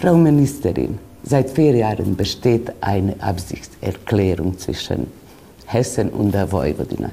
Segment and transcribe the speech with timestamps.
[0.00, 5.08] Frau Ministerin, seit vier Jahren besteht eine Absichtserklärung zwischen
[5.66, 7.10] Hessen und der Vojvodina.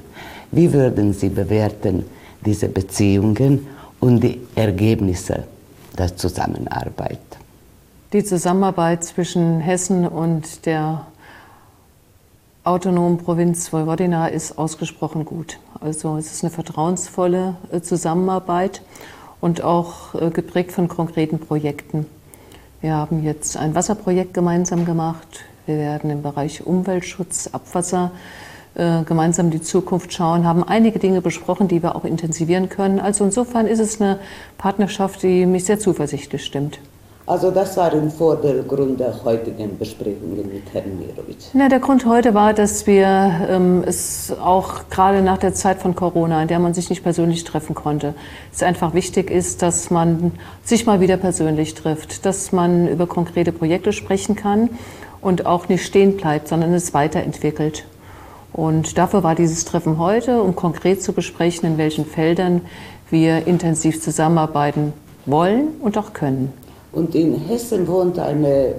[0.52, 2.06] Wie würden Sie bewerten
[2.46, 3.66] diese Beziehungen
[4.00, 5.44] und die Ergebnisse
[5.98, 7.20] der Zusammenarbeit?
[8.14, 11.08] Die Zusammenarbeit zwischen Hessen und der
[12.64, 15.58] autonomen Provinz Vojvodina ist ausgesprochen gut.
[15.78, 18.80] Also es ist eine vertrauensvolle äh, Zusammenarbeit
[19.42, 22.06] und auch äh, geprägt von konkreten Projekten.
[22.80, 25.44] Wir haben jetzt ein Wasserprojekt gemeinsam gemacht.
[25.66, 28.12] Wir werden im Bereich Umweltschutz, Abwasser
[28.76, 33.00] äh, gemeinsam die Zukunft schauen, haben einige Dinge besprochen, die wir auch intensivieren können.
[33.00, 34.20] Also insofern ist es eine
[34.58, 36.78] Partnerschaft, die mich sehr zuversichtlich stimmt.
[37.28, 41.36] Also das war im Vordergrund der heutigen Besprechungen mit Herrn Mirovic.
[41.52, 43.06] Na, der Grund heute war, dass wir
[43.50, 47.44] ähm, es auch gerade nach der Zeit von Corona, in der man sich nicht persönlich
[47.44, 48.14] treffen konnte,
[48.50, 50.32] es einfach wichtig ist, dass man
[50.64, 54.70] sich mal wieder persönlich trifft, dass man über konkrete Projekte sprechen kann
[55.20, 57.84] und auch nicht stehen bleibt, sondern es weiterentwickelt.
[58.54, 62.62] Und dafür war dieses Treffen heute, um konkret zu besprechen, in welchen Feldern
[63.10, 64.94] wir intensiv zusammenarbeiten
[65.26, 66.54] wollen und auch können.
[66.92, 68.74] Und in Hessen wohnt eine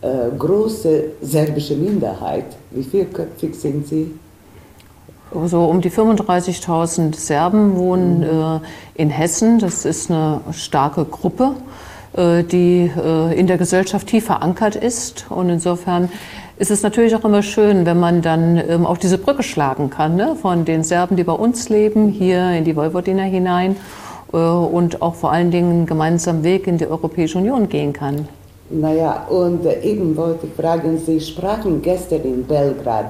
[0.00, 2.44] äh, große serbische Minderheit.
[2.70, 4.10] Wie vielköpfig sind Sie?
[5.46, 8.60] So um die 35.000 Serben wohnen mhm.
[8.94, 9.58] äh, in Hessen.
[9.58, 11.52] Das ist eine starke Gruppe,
[12.16, 15.26] äh, die äh, in der Gesellschaft tief verankert ist.
[15.30, 16.10] Und insofern
[16.56, 20.14] ist es natürlich auch immer schön, wenn man dann ähm, auch diese Brücke schlagen kann,
[20.14, 20.36] ne?
[20.40, 23.76] von den Serben, die bei uns leben, hier in die Vojvodina hinein
[24.40, 28.28] und auch vor allen Dingen einen gemeinsamen Weg in die Europäische Union gehen kann.
[28.70, 33.06] Naja, und eben wollte ich fragen, Sie sprachen gestern in Belgrad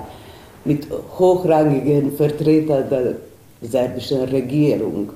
[0.65, 0.87] mit
[1.19, 3.15] hochrangigen Vertretern der
[3.63, 5.11] serbischen Regierung.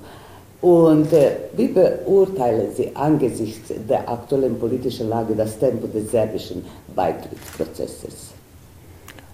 [0.60, 6.64] Und äh, wie beurteilen Sie angesichts der aktuellen politischen Lage das Tempo des serbischen
[6.94, 8.32] Beitrittsprozesses?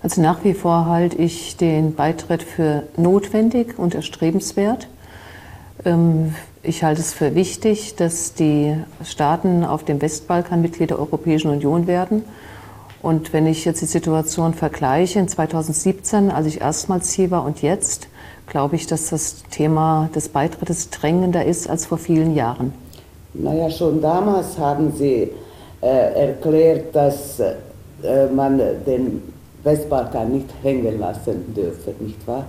[0.02, 4.86] Also nach wie vor halte ich den Beitritt für notwendig und erstrebenswert.
[5.86, 11.50] Ähm, ich halte es für wichtig, dass die Staaten auf dem Westbalkan Mitglied der Europäischen
[11.50, 12.24] Union werden.
[13.02, 17.60] Und wenn ich jetzt die Situation vergleiche, in 2017, als ich erstmals hier war und
[17.60, 18.08] jetzt,
[18.46, 22.72] glaube ich, dass das Thema des Beitrittes drängender ist als vor vielen Jahren.
[23.34, 25.30] Naja, schon damals haben Sie
[25.82, 27.56] äh, erklärt, dass äh,
[28.34, 29.22] man den
[29.64, 32.46] Westbalkan nicht hängen lassen dürfe, nicht wahr?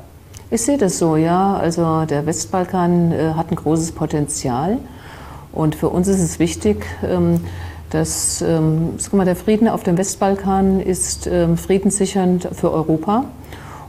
[0.52, 1.56] Ich sehe das so, ja.
[1.56, 4.78] Also der Westbalkan äh, hat ein großes Potenzial.
[5.52, 7.40] Und für uns ist es wichtig, ähm,
[7.90, 13.26] dass ähm, mal, der Frieden auf dem Westbalkan ist ähm, friedenssichernd für Europa.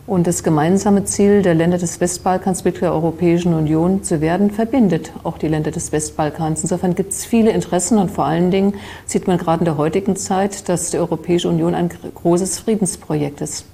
[0.07, 5.13] Und das gemeinsame Ziel der Länder des Westbalkans mit der Europäischen Union zu werden, verbindet
[5.25, 6.63] auch die Länder des Westbalkans.
[6.63, 8.75] Insofern gibt es viele Interessen und vor allen Dingen
[9.05, 13.67] sieht man gerade in der heutigen Zeit, dass die Europäische Union ein großes Friedensprojekt ist.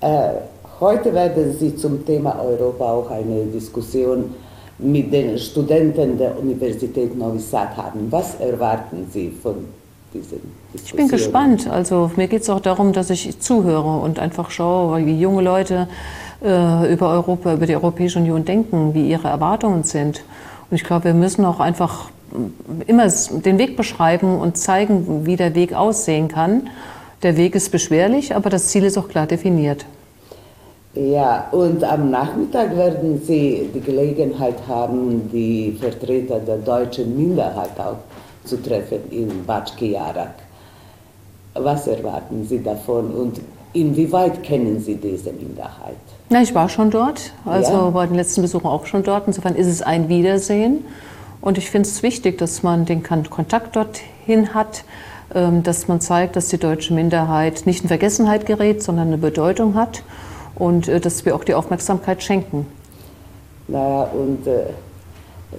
[0.00, 4.34] Äh Heute werden Sie zum Thema Europa auch eine Diskussion
[4.78, 8.08] mit den Studenten der Universität Novi Sad haben.
[8.10, 9.54] Was erwarten Sie von
[10.12, 10.38] diesen
[10.74, 10.84] Diskussionen?
[10.84, 11.70] Ich bin gespannt.
[11.70, 15.88] Also mir geht es auch darum, dass ich zuhöre und einfach schaue, wie junge Leute
[16.44, 20.24] äh, über Europa, über die Europäische Union denken, wie ihre Erwartungen sind.
[20.70, 22.10] Und ich glaube, wir müssen auch einfach
[22.86, 26.68] immer den Weg beschreiben und zeigen, wie der Weg aussehen kann.
[27.22, 29.86] Der Weg ist beschwerlich, aber das Ziel ist auch klar definiert.
[30.96, 37.98] Ja, und am Nachmittag werden Sie die Gelegenheit haben, die Vertreter der deutschen Minderheit auch
[38.46, 40.36] zu treffen in Batschki Jarak.
[41.52, 43.40] Was erwarten Sie davon und
[43.74, 45.96] inwieweit kennen Sie diese Minderheit?
[46.30, 47.90] Na, ich war schon dort, also ja.
[47.90, 49.24] bei den letzten Besuchen auch schon dort.
[49.26, 50.82] Insofern ist es ein Wiedersehen.
[51.42, 54.84] Und ich finde es wichtig, dass man den Kontakt dorthin hat,
[55.34, 59.74] ähm, dass man zeigt, dass die deutsche Minderheit nicht in Vergessenheit gerät, sondern eine Bedeutung
[59.74, 60.02] hat
[60.56, 62.66] und äh, dass wir auch die Aufmerksamkeit schenken.
[63.68, 64.64] Naja, und äh,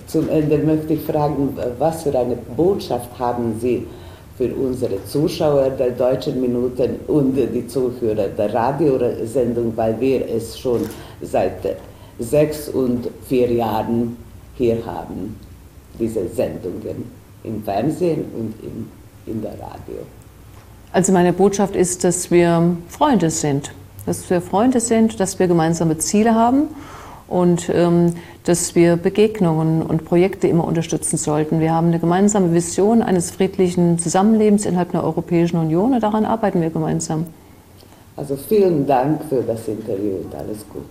[0.05, 3.87] zum Ende möchte ich fragen, was für eine Botschaft haben Sie
[4.37, 10.81] für unsere Zuschauer der Deutschen Minuten und die Zuhörer der Radiosendung, weil wir es schon
[11.21, 11.77] seit
[12.19, 14.15] sechs und vier Jahren
[14.55, 15.35] hier haben,
[15.99, 17.11] diese Sendungen
[17.43, 18.89] im Fernsehen und in,
[19.25, 20.05] in der Radio.
[20.91, 23.71] Also meine Botschaft ist, dass wir Freunde sind
[24.07, 26.69] dass wir Freunde sind, dass wir gemeinsame Ziele haben
[27.27, 28.13] und ähm,
[28.45, 31.59] dass wir Begegnungen und Projekte immer unterstützen sollten.
[31.59, 36.61] Wir haben eine gemeinsame Vision eines friedlichen Zusammenlebens innerhalb der Europäischen Union und daran arbeiten
[36.61, 37.25] wir gemeinsam.
[38.15, 40.85] Also vielen Dank für das Interview und alles Gute.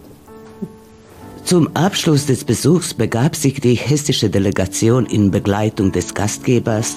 [1.42, 6.96] Zum Abschluss des Besuchs begab sich die hessische Delegation in Begleitung des Gastgebers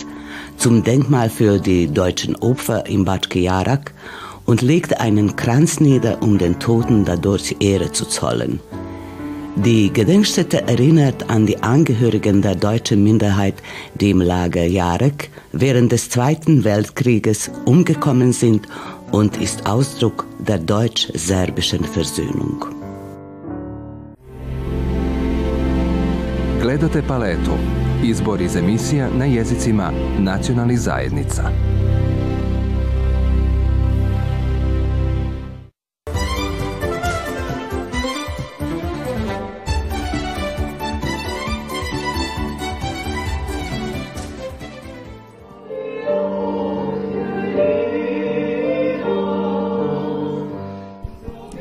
[0.57, 3.93] zum Denkmal für die deutschen Opfer in Bad Jarak
[4.49, 8.59] und legte einen Kranz nieder, um den Toten dadurch Ehre zu zollen.
[9.55, 13.55] Die Gedenkstätte erinnert an die Angehörigen der deutschen Minderheit,
[13.93, 18.67] die im Lager Jarek während des Zweiten Weltkrieges umgekommen sind
[19.11, 22.65] und ist Ausdruck der deutsch-serbischen Versöhnung.
[26.61, 27.51] Gledate paletu.
[28.03, 31.51] Izbor iz emisija na jezicima nacionalnih zajednica.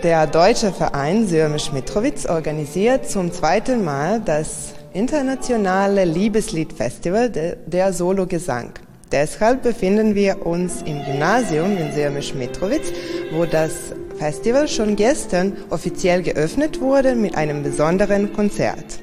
[0.09, 7.29] Der deutsche Verein Sürmisch-Mitrowitz organisiert zum zweiten Mal das internationale Liebesliedfestival
[7.67, 8.71] der Solo-Gesang.
[9.13, 12.91] Deshalb befinden wir uns im Gymnasium in Sirmisch-Mitrowitz,
[13.33, 13.73] wo das
[14.19, 19.01] Festival schon gestern offiziell geöffnet wurde mit einem besonderen Konzert.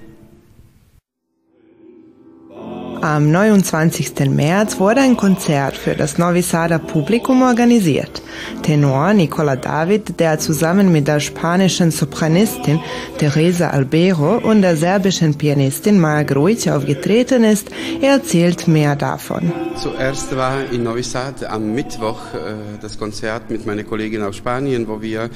[3.06, 4.32] Am 29.
[4.32, 8.24] März wurde ein Konzert für das Novi Sada Publikum organisiert.
[8.64, 12.80] Tenor Nicola David, der zusammen mit der spanischen Sopranistin
[13.20, 17.68] Teresa Albero und der serbischen Pianistin Maja Grujic aufgetreten ist,
[18.02, 19.54] erzählt mehr davon.
[19.76, 24.88] Zuerst war in Novi Sad am Mittwoch äh, das Konzert mit meiner Kollegin aus Spanien,
[24.88, 25.30] wo wir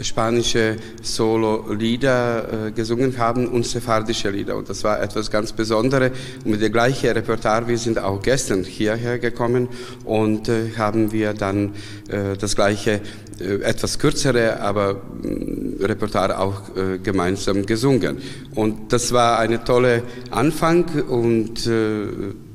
[0.00, 4.56] spanische Solo-Lieder äh, gesungen haben und sephardische Lieder.
[4.56, 6.12] Und das war etwas ganz Besonderes.
[6.44, 9.68] Und mit der gleichen Repertoire, wir sind auch gestern hierher gekommen
[10.04, 11.74] und äh, haben wir dann
[12.08, 13.00] äh, das gleiche,
[13.40, 18.18] äh, etwas kürzere, aber äh, Repertoire auch äh, gemeinsam gesungen.
[18.54, 21.68] Und das war eine tolle Anfang und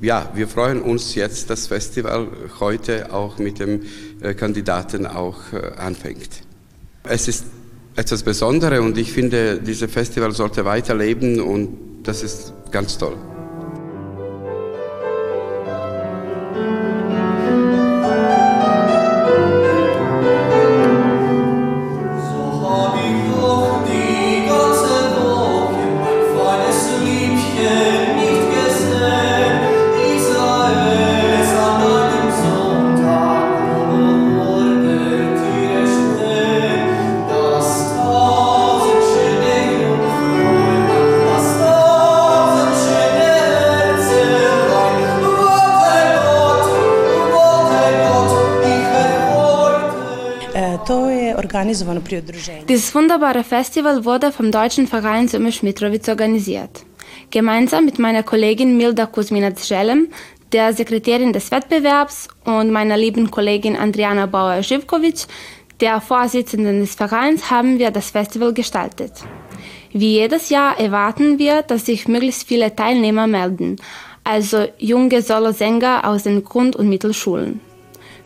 [0.02, 2.28] ja, wir freuen uns jetzt, das Festival
[2.60, 3.82] heute auch mit dem
[4.38, 5.38] Kandidaten auch
[5.78, 6.47] anfängt.
[7.10, 7.46] Es ist
[7.96, 13.16] etwas Besonderes und ich finde, dieses Festival sollte weiterleben und das ist ganz toll.
[52.70, 56.86] Dieses wunderbare Festival wurde vom deutschen Verein Sumisch Mitrovic organisiert.
[57.30, 60.08] Gemeinsam mit meiner Kollegin Milda Kuzminac-Schelem,
[60.52, 65.28] der Sekretärin des Wettbewerbs, und meiner lieben Kollegin Andriana Bauer-Živkovic,
[65.82, 69.12] der Vorsitzenden des Vereins, haben wir das Festival gestaltet.
[69.92, 73.78] Wie jedes Jahr erwarten wir, dass sich möglichst viele Teilnehmer melden,
[74.24, 77.62] also junge Solosänger aus den Grund- und Mittelschulen.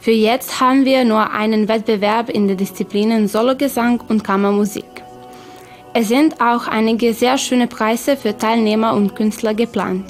[0.02, 5.04] Für jetzt haben wir nur einen Wettbewerb in den Disziplinen Sologesang und Kammermusik.
[5.94, 10.06] Es sind auch einige sehr schöne Preise für Teilnehmer und Künstler geplant.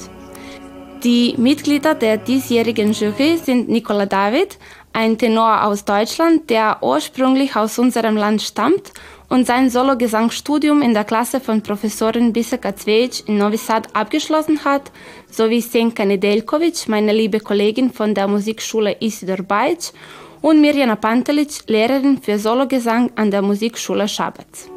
[1.04, 4.58] Die Mitglieder der diesjährigen Jury sind Nicola David,
[4.94, 8.94] ein Tenor aus Deutschland, der ursprünglich aus unserem Land stammt
[9.32, 14.92] und sein Sologesangsstudium in der Klasse von Professorin Biseka Cvejic in Novi Sad abgeschlossen hat,
[15.32, 19.94] sowie Senka Nedeljkovic, meine liebe Kollegin von der Musikschule Isidor Bajic,
[20.42, 24.70] und Mirjana Pantelic, Lehrerin für Sologesang an der Musikschule Schabatz.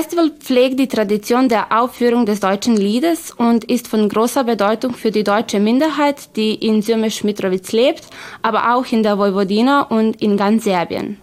[0.00, 5.10] Festival pflegt die Tradition der Aufführung des deutschen Liedes und ist von großer Bedeutung für
[5.10, 8.04] die deutsche Minderheit, die in Syrmisch-Mitrovic lebt,
[8.40, 11.18] aber auch in der Vojvodina und in ganz Serbien.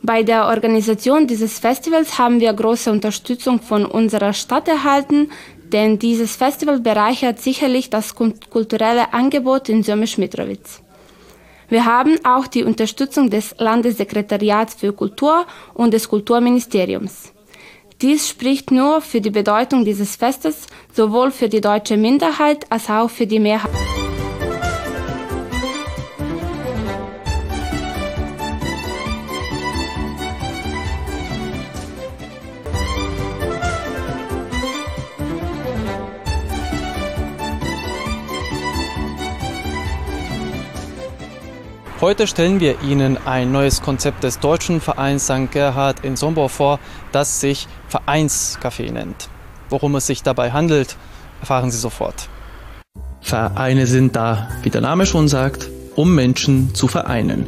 [0.00, 5.30] Bei der Organisation dieses Festivals haben wir große Unterstützung von unserer Stadt erhalten,
[5.70, 10.64] denn dieses Festival bereichert sicherlich das kulturelle Angebot in Syrmisch-Mitrovic.
[11.68, 15.44] Wir haben auch die Unterstützung des Landessekretariats für Kultur
[15.74, 17.32] und des Kulturministeriums.
[18.02, 23.08] Dies spricht nur für die Bedeutung dieses Festes sowohl für die deutsche Minderheit als auch
[23.08, 23.70] für die Mehrheit.
[42.02, 45.52] Heute stellen wir Ihnen ein neues Konzept des deutschen Vereins St.
[45.52, 46.80] Gerhard in Sombor vor,
[47.12, 49.28] das sich Vereinscafé nennt.
[49.70, 50.96] Worum es sich dabei handelt,
[51.38, 52.28] erfahren Sie sofort.
[53.20, 57.46] Vereine sind da, wie der Name schon sagt, um Menschen zu vereinen.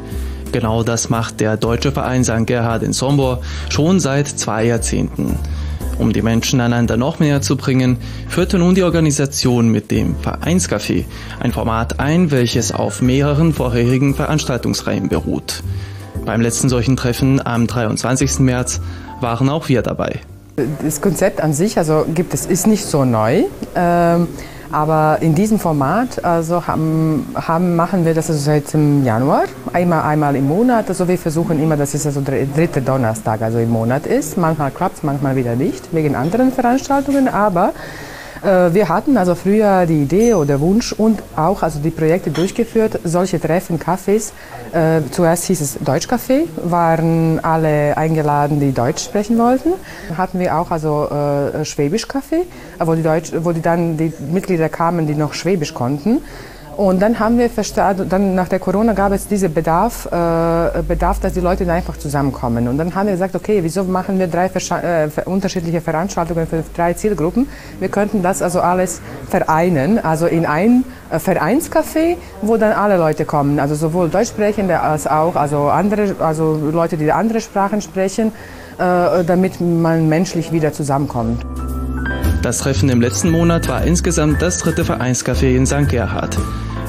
[0.52, 2.46] Genau das macht der deutsche Verein St.
[2.46, 5.36] Gerhard in Sombor schon seit zwei Jahrzehnten.
[5.98, 7.98] Um die Menschen einander noch näher zu bringen,
[8.28, 11.04] führte nun die Organisation mit dem Vereinscafé
[11.40, 15.62] ein Format ein, welches auf mehreren vorherigen Veranstaltungsreihen beruht.
[16.24, 18.40] Beim letzten solchen Treffen am 23.
[18.40, 18.80] März
[19.20, 20.20] waren auch wir dabei.
[20.82, 23.44] Das Konzept an sich also gibt es, ist nicht so neu.
[23.74, 24.28] Ähm
[24.74, 30.34] aber in diesem Format also haben, haben, machen wir das also seit Januar, einmal, einmal
[30.34, 30.88] im Monat.
[30.88, 34.36] Also wir versuchen immer, dass es also der dritte Donnerstag also im Monat ist.
[34.36, 37.28] Manchmal klappt es, manchmal wieder nicht, wegen anderen Veranstaltungen.
[37.28, 37.72] Aber
[38.44, 43.40] wir hatten also früher die Idee oder Wunsch und auch also die Projekte durchgeführt, solche
[43.40, 44.32] Treffen, Cafés.
[44.72, 49.72] Äh, zuerst hieß es Deutschcafé, waren alle eingeladen, die Deutsch sprechen wollten.
[50.16, 52.42] Hatten wir auch also äh, Schwäbisch Café,
[52.78, 56.22] wo die, Deutsch, wo die dann die Mitglieder kamen, die noch Schwäbisch konnten.
[56.76, 61.20] Und dann haben wir verstanden, dann nach der Corona gab es diesen Bedarf, äh, Bedarf,
[61.20, 62.66] dass die Leute einfach zusammenkommen.
[62.68, 66.94] Und dann haben wir gesagt, okay, wieso machen wir drei äh, unterschiedliche Veranstaltungen für drei
[66.94, 67.48] Zielgruppen?
[67.78, 73.24] Wir könnten das also alles vereinen, also in ein äh, Vereinscafé, wo dann alle Leute
[73.24, 78.32] kommen, also sowohl Deutschsprechende als auch also andere, also Leute, die andere Sprachen sprechen,
[78.78, 81.44] äh, damit man menschlich wieder zusammenkommt.
[82.42, 85.88] Das Treffen im letzten Monat war insgesamt das dritte Vereinscafé in St.
[85.88, 86.36] Gerhard.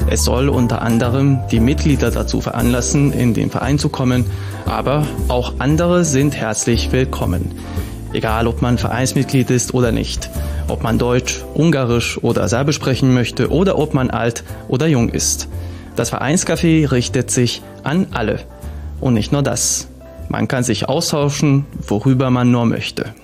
[0.08, 4.24] Es soll unter anderem die Mitglieder dazu veranlassen, in den Verein zu kommen,
[4.64, 7.50] aber auch andere sind herzlich willkommen.
[8.12, 10.30] Egal, ob man Vereinsmitglied ist oder nicht,
[10.68, 15.48] ob man Deutsch, Ungarisch oder Serbisch sprechen möchte oder ob man alt oder jung ist.
[15.96, 18.40] Das Vereinscafé richtet sich an alle.
[19.00, 19.88] Und nicht nur das.
[20.28, 23.14] Man kann sich austauschen, worüber man nur möchte.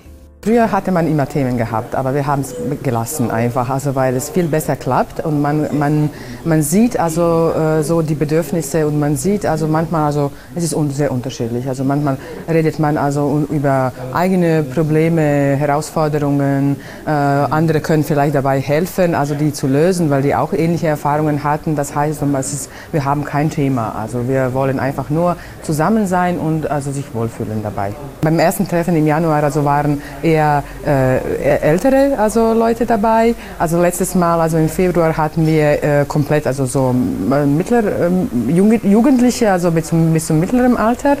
[0.43, 4.29] Früher hatte man immer Themen gehabt, aber wir haben es gelassen einfach, also weil es
[4.29, 6.09] viel besser klappt und man, man,
[6.43, 10.73] man sieht also äh, so die Bedürfnisse und man sieht also manchmal also es ist
[10.73, 11.65] un sehr unterschiedlich.
[11.69, 12.17] Also manchmal
[12.49, 16.75] redet man also über eigene Probleme, Herausforderungen.
[17.05, 21.45] Äh, andere können vielleicht dabei helfen, also die zu lösen, weil die auch ähnliche Erfahrungen
[21.45, 21.77] hatten.
[21.77, 23.95] Das heißt, ist, wir haben kein Thema.
[23.97, 27.93] Also wir wollen einfach nur zusammen sein und also sich wohlfühlen dabei.
[28.21, 33.35] Beim ersten Treffen im Januar also waren eher eher äh, ältere also Leute dabei.
[33.59, 36.93] Also letztes Mal, also im Februar hatten wir äh, komplett also so
[37.31, 41.17] äh, mittler, äh, Jugendliche, also bis zum, bis zum mittleren Alter.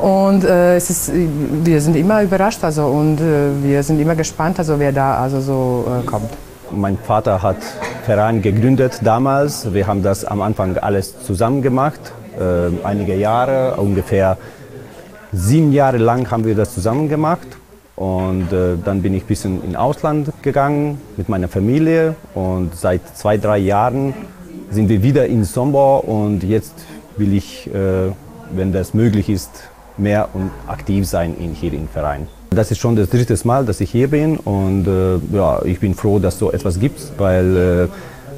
[0.00, 1.12] Und äh, es ist,
[1.64, 5.40] wir sind immer überrascht also, und äh, wir sind immer gespannt, also, wer da also
[5.40, 6.30] so äh, kommt.
[6.70, 7.58] Mein Vater hat
[8.04, 9.72] Verein gegründet damals.
[9.72, 12.00] Wir haben das am Anfang alles zusammen gemacht,
[12.38, 14.38] äh, einige Jahre, ungefähr
[15.32, 17.46] sieben Jahre lang haben wir das zusammen gemacht.
[18.02, 22.16] Und äh, dann bin ich ein bisschen in Ausland gegangen mit meiner Familie.
[22.34, 24.12] Und seit zwei, drei Jahren
[24.70, 26.08] sind wir wieder in Sombor.
[26.08, 26.74] Und jetzt
[27.16, 28.10] will ich, äh,
[28.50, 29.50] wenn das möglich ist,
[29.98, 32.26] mehr und aktiv sein in, hier im Verein.
[32.50, 34.36] Das ist schon das dritte Mal, dass ich hier bin.
[34.36, 37.88] Und äh, ja, ich bin froh, dass so etwas gibt, weil äh,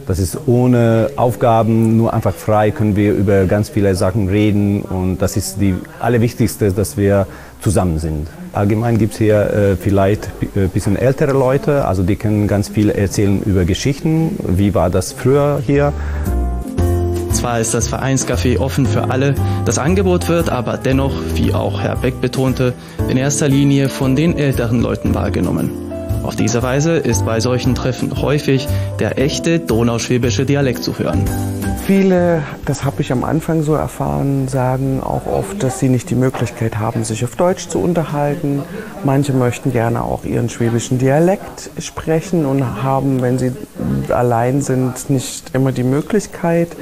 [0.06, 4.82] das ist ohne Aufgaben, nur einfach frei können wir über ganz viele Sachen reden.
[4.82, 7.26] Und das ist die allerwichtigste, dass wir
[7.64, 8.28] zusammen sind.
[8.52, 12.68] Allgemein gibt es hier äh, vielleicht ein äh, bisschen ältere Leute, also die können ganz
[12.68, 14.38] viel erzählen über Geschichten.
[14.46, 15.92] Wie war das früher hier?
[17.32, 21.96] Zwar ist das Vereinscafé offen für alle, das Angebot wird aber dennoch, wie auch Herr
[21.96, 22.74] Beck betonte,
[23.08, 25.70] in erster Linie von den älteren Leuten wahrgenommen.
[26.22, 28.68] Auf diese Weise ist bei solchen Treffen häufig
[28.98, 31.24] der echte donauschwäbische Dialekt zu hören.
[31.84, 36.14] Viele, das habe ich am Anfang so erfahren, sagen auch oft, dass sie nicht die
[36.14, 38.62] Möglichkeit haben, sich auf Deutsch zu unterhalten.
[39.04, 43.52] Manche möchten gerne auch ihren schwäbischen Dialekt sprechen und haben, wenn sie
[44.08, 46.76] allein sind, nicht immer die Möglichkeit, äh,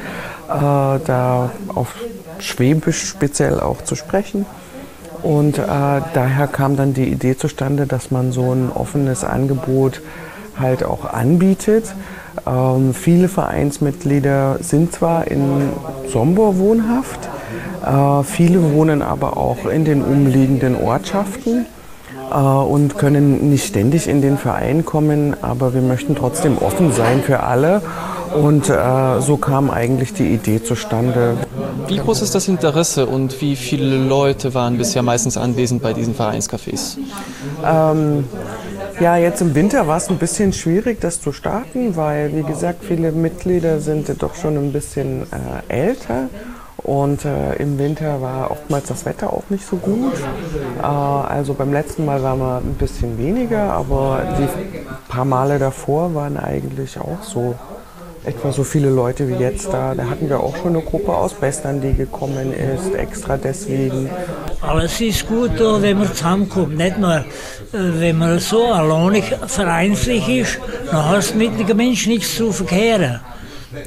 [0.48, 1.96] da auf
[2.38, 4.46] Schwäbisch speziell auch zu sprechen.
[5.24, 10.00] Und äh, daher kam dann die Idee zustande, dass man so ein offenes Angebot
[10.58, 11.92] halt auch anbietet.
[12.46, 15.70] Ähm, viele Vereinsmitglieder sind zwar in
[16.12, 17.28] Sombor wohnhaft,
[17.84, 21.66] äh, viele wohnen aber auch in den umliegenden Ortschaften
[22.32, 27.22] äh, und können nicht ständig in den Verein kommen, aber wir möchten trotzdem offen sein
[27.22, 27.82] für alle.
[28.34, 31.36] Und äh, so kam eigentlich die Idee zustande.
[31.88, 36.14] Wie groß ist das Interesse und wie viele Leute waren bisher meistens anwesend bei diesen
[36.14, 36.96] Vereinscafés?
[37.64, 38.24] Ähm,
[39.00, 42.84] ja, jetzt im Winter war es ein bisschen schwierig, das zu starten, weil, wie gesagt,
[42.84, 45.22] viele Mitglieder sind doch schon ein bisschen
[45.68, 46.28] äh, älter
[46.84, 50.14] Und äh, im Winter war oftmals das Wetter auch nicht so gut.
[50.80, 54.48] Äh, also beim letzten Mal waren wir ein bisschen weniger, aber die
[55.08, 57.54] paar Male davor waren eigentlich auch so
[58.24, 59.94] etwa so viele Leute wie jetzt da.
[59.94, 64.08] Da hatten wir auch schon eine Gruppe aus Bessern, die gekommen ist, extra deswegen.
[64.60, 67.24] Aber es ist gut, wenn man zusammenkommt, nicht nur, äh,
[67.72, 70.58] wenn man so alleinig vereinzlich ist,
[70.90, 73.20] dann hast du mit den Menschen nichts zu verkehren.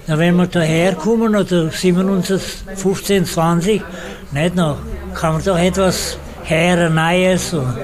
[0.08, 2.34] wenn wir daher kommen, oder sind wir uns
[2.76, 3.84] 15, 20,
[4.32, 4.78] nicht noch,
[5.14, 7.78] kann man doch etwas her, Neues und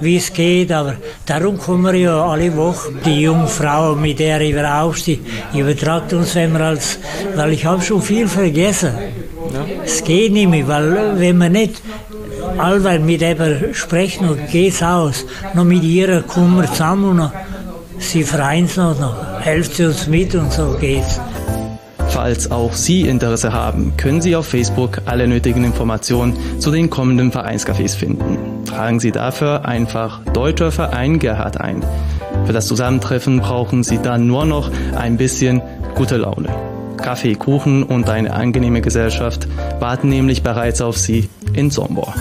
[0.00, 0.94] wie es geht, aber
[1.26, 2.98] darum kommen wir ja alle Wochen.
[3.04, 5.18] Die junge Frau, mit der ich aufstehe,
[5.54, 6.98] übertragt uns, wenn wir als,
[7.34, 8.92] weil ich habe schon viel vergessen.
[9.84, 11.82] Es geht nicht mehr, weil wenn man nicht
[12.58, 15.26] allweil mit ihr sprechen, geht es aus.
[15.54, 17.32] Noch mit ihr kommen wir zusammen und
[17.98, 21.20] sie freuen sich noch, noch, helfen sie uns mit und so geht's.
[22.10, 27.30] Falls auch Sie Interesse haben, können Sie auf Facebook alle nötigen Informationen zu den kommenden
[27.30, 28.49] Vereinscafés finden.
[28.80, 31.84] Tragen Sie dafür einfach Deutscher Verein Gerhard ein.
[32.46, 35.60] Für das Zusammentreffen brauchen Sie dann nur noch ein bisschen
[35.96, 36.48] gute Laune.
[36.96, 39.46] Kaffee, Kuchen und eine angenehme Gesellschaft
[39.80, 42.14] warten nämlich bereits auf Sie in Sombor.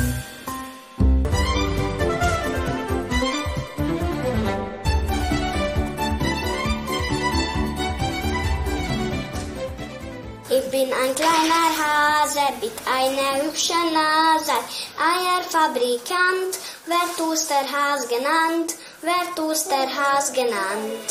[12.86, 14.52] Eine hübsche Nase,
[14.98, 21.10] Eierfabrikant, wird Osterhas genannt, wird Osterhas genannt.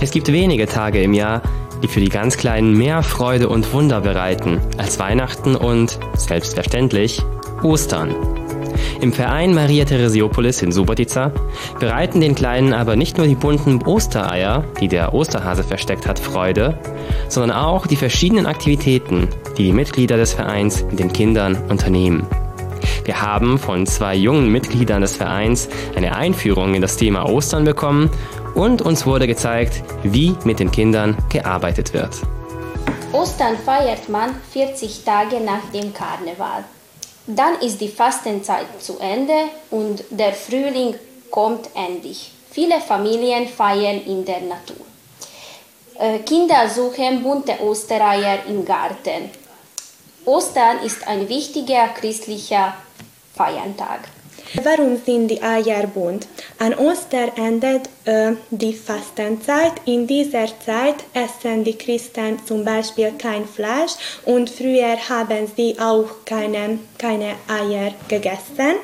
[0.00, 1.42] Es gibt wenige Tage im Jahr,
[1.82, 7.22] die für die ganz Kleinen mehr Freude und Wunder bereiten als Weihnachten und, selbstverständlich,
[7.62, 8.41] Ostern.
[9.02, 11.32] Im Verein Maria Theresiopolis in Subotica
[11.80, 16.78] bereiten den Kleinen aber nicht nur die bunten Ostereier, die der Osterhase versteckt hat, Freude,
[17.28, 19.26] sondern auch die verschiedenen Aktivitäten,
[19.58, 22.28] die die Mitglieder des Vereins mit den Kindern unternehmen.
[23.04, 28.08] Wir haben von zwei jungen Mitgliedern des Vereins eine Einführung in das Thema Ostern bekommen
[28.54, 32.22] und uns wurde gezeigt, wie mit den Kindern gearbeitet wird.
[33.10, 36.62] Ostern feiert man 40 Tage nach dem Karneval.
[37.26, 40.96] Dann ist die Fastenzeit zu Ende und der Frühling
[41.30, 42.32] kommt endlich.
[42.50, 44.84] Viele Familien feiern in der Natur.
[45.98, 49.30] Äh, Kinder suchen bunte Ostereier im Garten.
[50.24, 52.74] Ostern ist ein wichtiger christlicher
[53.34, 54.00] Feiertag.
[54.60, 56.26] Warum sind die Eier bunt?
[56.58, 59.72] An Ostern endet äh, die Fastenzeit.
[59.86, 63.92] In dieser Zeit essen die Christen zum Beispiel kein Fleisch
[64.26, 68.76] und früher haben sie auch keine, keine Eier gegessen.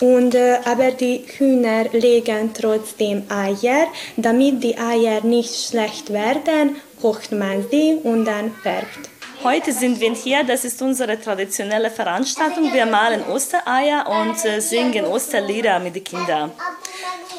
[0.00, 3.86] Und, äh, aber die Hühner legen trotzdem Eier.
[4.18, 9.08] Damit die Eier nicht schlecht werden, kocht man sie und dann färbt.
[9.42, 12.70] Heute sind wir hier, das ist unsere traditionelle Veranstaltung.
[12.74, 16.52] Wir malen Ostereier und äh, singen Osterlieder mit den Kindern.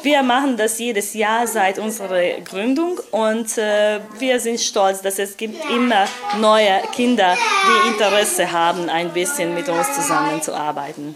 [0.02, 5.36] Wir machen das jedes Jahr seit unserer Gründung und äh, wir sind stolz, dass es
[5.36, 6.06] gibt immer
[6.40, 11.14] neue Kinder, die Interesse haben, ein bisschen mit uns zusammenzuarbeiten.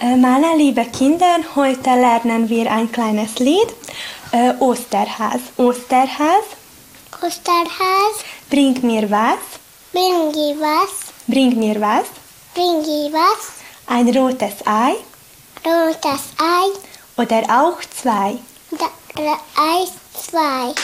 [0.00, 3.68] Äh, meine lieben Kinder, heute lernen wir ein kleines Lied.
[4.32, 5.40] Äh, Osterhas.
[5.58, 6.44] Osterhas.
[7.22, 8.24] Osterhas.
[8.48, 9.65] Bring mir was.
[9.96, 10.94] Bring was?
[11.26, 12.08] Bring mir was?
[12.54, 13.44] Bring was?
[13.86, 14.96] Ein rotes Ei.
[15.64, 16.66] Rotes Ei.
[17.16, 18.36] Oder auch zwei.
[19.56, 20.74] Ei zwei.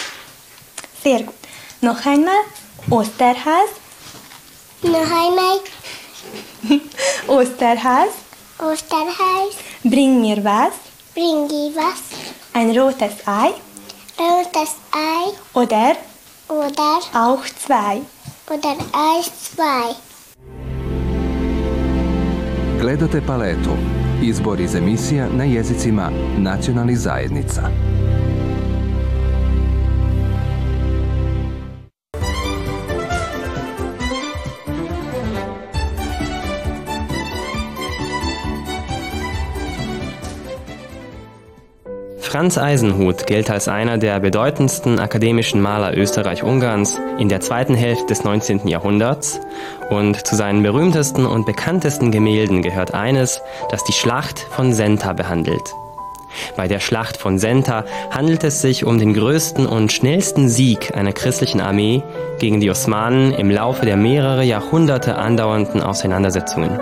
[1.03, 1.35] Sehr gut.
[1.83, 2.43] Noch einmal.
[2.89, 3.71] Osterhas.
[4.81, 5.61] Noch einmal.
[7.27, 8.13] Osterhas.
[8.59, 9.55] Osterhas.
[9.85, 10.73] Bring mir was.
[11.13, 12.01] Bring was?
[12.55, 13.53] Ein rotes Ei.
[14.19, 15.25] Rotes Ei.
[15.53, 15.97] Oder.
[16.49, 17.01] Oder.
[17.13, 18.01] Auch zwei.
[18.53, 18.77] Oder
[19.17, 19.95] Eis 2.
[22.81, 23.71] Gledate paletu.
[24.23, 27.63] Izbor iz emisija na jezicima nacionalnih zajednica.
[42.33, 48.25] Franz Eisenhut gilt als einer der bedeutendsten akademischen Maler Österreich-Ungarns in der zweiten Hälfte des
[48.25, 48.69] 19.
[48.69, 49.39] Jahrhunderts
[49.91, 55.75] und zu seinen berühmtesten und bekanntesten Gemälden gehört eines, das die Schlacht von Senta behandelt.
[56.57, 61.13] Bei der Schlacht von Senta handelt es sich um den größten und schnellsten Sieg einer
[61.13, 62.03] christlichen Armee
[62.39, 66.81] gegen die Osmanen im Laufe der mehrere Jahrhunderte andauernden Auseinandersetzungen.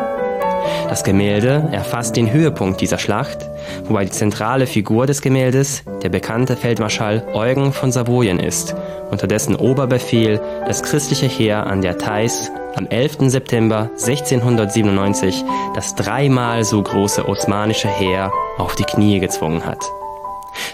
[0.88, 3.48] Das Gemälde erfasst den Höhepunkt dieser Schlacht,
[3.84, 8.74] wobei die zentrale Figur des Gemäldes der bekannte Feldmarschall Eugen von Savoyen ist,
[9.10, 13.30] unter dessen Oberbefehl das christliche Heer an der Theiß am 11.
[13.30, 15.44] September 1697
[15.74, 19.84] das dreimal so große osmanische Heer auf die Knie gezwungen hat.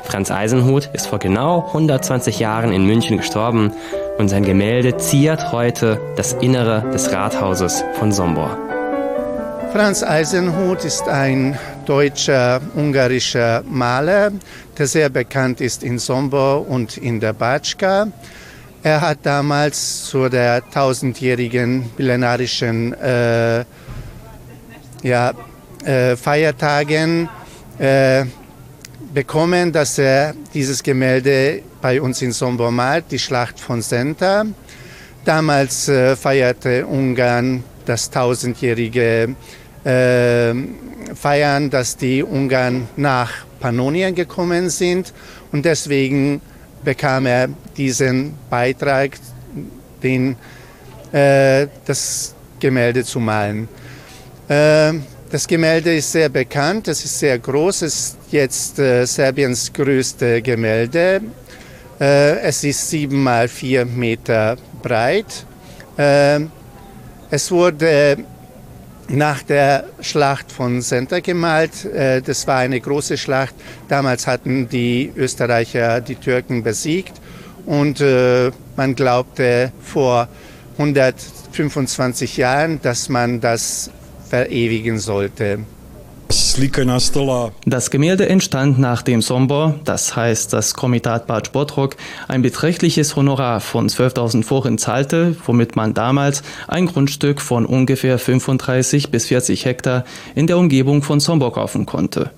[0.03, 3.72] Franz Eisenhut ist vor genau 120 Jahren in München gestorben
[4.18, 8.65] und sein Gemälde ziert heute das Innere des Rathauses von Sombor.
[9.76, 14.32] Franz Eisenhut ist ein deutscher ungarischer Maler,
[14.78, 18.08] der sehr bekannt ist in Sombor und in der Batschka.
[18.82, 23.66] Er hat damals zu der tausendjährigen millenarischen äh,
[25.02, 25.34] ja,
[25.84, 27.28] äh, Feiertagen
[27.78, 28.24] äh,
[29.12, 34.46] bekommen, dass er dieses Gemälde bei uns in Sombor malt, die Schlacht von Senta.
[35.26, 39.36] Damals äh, feierte Ungarn das tausendjährige
[39.87, 40.55] äh,
[41.14, 45.12] Feiern, dass die Ungarn nach Pannonien gekommen sind
[45.53, 46.40] und deswegen
[46.85, 49.12] bekam er diesen Beitrag,
[50.03, 50.37] den,
[51.12, 53.68] äh, das Gemälde zu malen.
[54.49, 54.94] Äh,
[55.31, 60.42] das Gemälde ist sehr bekannt, es ist sehr groß, es ist jetzt äh, Serbiens größte
[60.42, 61.20] Gemälde.
[62.01, 65.46] Äh, es ist sieben mal vier Meter breit.
[65.96, 66.40] Äh,
[67.31, 68.18] es wurde
[69.08, 71.84] nach der Schlacht von Senta gemalt.
[71.84, 73.54] Äh, das war eine große Schlacht.
[73.88, 77.20] Damals hatten die Österreicher die Türken besiegt
[77.66, 80.28] und äh, man glaubte vor
[80.78, 83.90] 125 Jahren, dass man das
[84.28, 85.60] verewigen sollte.
[87.66, 91.96] Das Gemälde entstand nachdem Sombor, das heißt das Komitat Bad Botrok,
[92.28, 99.10] ein beträchtliches Honorar von 12.000 Foren zahlte, womit man damals ein Grundstück von ungefähr 35
[99.10, 102.30] bis 40 Hektar in der Umgebung von Sombor kaufen konnte.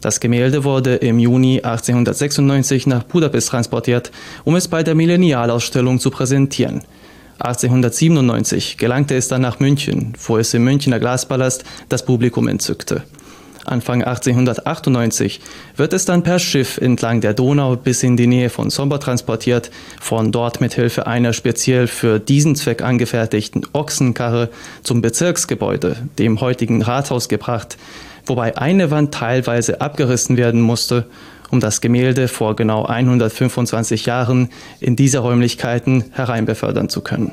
[0.00, 4.10] Das Gemälde wurde im Juni 1896 nach Budapest transportiert,
[4.44, 6.80] um es bei der Millennialausstellung zu präsentieren.
[7.40, 13.02] 1897 gelangte es dann nach München, wo es im Münchner Glaspalast das Publikum entzückte.
[13.64, 15.40] Anfang 1898
[15.76, 19.70] wird es dann per Schiff entlang der Donau bis in die Nähe von Sombor transportiert,
[20.00, 24.48] von dort mit Hilfe einer speziell für diesen Zweck angefertigten Ochsenkarre
[24.82, 27.76] zum Bezirksgebäude, dem heutigen Rathaus, gebracht,
[28.26, 31.06] wobei eine Wand teilweise abgerissen werden musste,
[31.50, 34.48] um das Gemälde vor genau 125 Jahren
[34.80, 37.32] in diese Räumlichkeiten hereinbefördern zu können.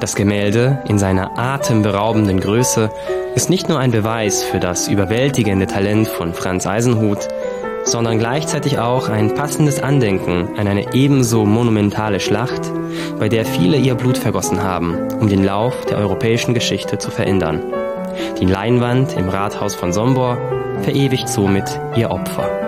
[0.00, 2.90] Das Gemälde in seiner atemberaubenden Größe
[3.34, 7.26] ist nicht nur ein Beweis für das überwältigende Talent von Franz Eisenhut,
[7.82, 12.70] sondern gleichzeitig auch ein passendes Andenken an eine ebenso monumentale Schlacht,
[13.18, 17.62] bei der viele ihr Blut vergossen haben, um den Lauf der europäischen Geschichte zu verändern.
[18.40, 20.38] Die Leinwand im Rathaus von Sombor
[20.82, 22.67] verewigt somit ihr Opfer.